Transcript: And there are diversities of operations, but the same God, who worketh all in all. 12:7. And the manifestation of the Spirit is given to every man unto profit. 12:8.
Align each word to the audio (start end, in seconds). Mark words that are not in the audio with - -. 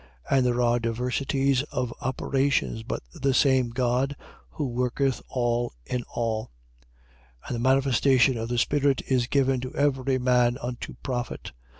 And 0.31 0.43
there 0.47 0.63
are 0.63 0.79
diversities 0.79 1.61
of 1.71 1.93
operations, 2.01 2.81
but 2.81 3.03
the 3.13 3.35
same 3.35 3.69
God, 3.69 4.15
who 4.49 4.65
worketh 4.67 5.21
all 5.29 5.73
in 5.85 6.01
all. 6.15 6.49
12:7. 7.43 7.47
And 7.49 7.55
the 7.55 7.59
manifestation 7.69 8.35
of 8.35 8.49
the 8.49 8.57
Spirit 8.57 9.03
is 9.05 9.27
given 9.27 9.61
to 9.61 9.75
every 9.75 10.17
man 10.17 10.57
unto 10.59 10.95
profit. 11.03 11.51
12:8. 11.53 11.53